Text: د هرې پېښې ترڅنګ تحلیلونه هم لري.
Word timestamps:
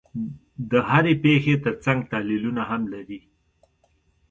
د 0.71 0.71
هرې 0.89 1.13
پېښې 1.23 1.53
ترڅنګ 1.65 1.99
تحلیلونه 2.11 2.61
هم 2.69 2.81
لري. 2.93 3.19